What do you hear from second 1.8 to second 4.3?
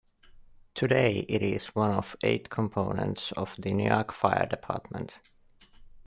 of eight components of the Nyack